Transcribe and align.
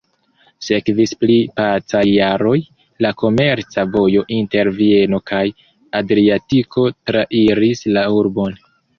Sekvis 0.67 1.11
pli 1.23 1.33
pacaj 1.59 1.99
jaroj, 2.11 2.53
la 3.05 3.11
komerca 3.23 3.83
vojo 3.95 4.23
inter 4.37 4.69
Vieno 4.77 5.19
kaj 5.33 5.43
Adriatiko 5.99 6.87
trairis 7.11 7.85
la 7.99 8.07
urbon. 8.23 8.57